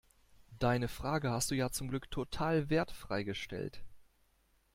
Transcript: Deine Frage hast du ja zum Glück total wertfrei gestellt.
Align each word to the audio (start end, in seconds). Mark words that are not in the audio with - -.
Deine 0.57 0.87
Frage 0.87 1.29
hast 1.29 1.51
du 1.51 1.55
ja 1.55 1.69
zum 1.69 1.87
Glück 1.87 2.09
total 2.09 2.71
wertfrei 2.71 3.21
gestellt. 3.21 3.83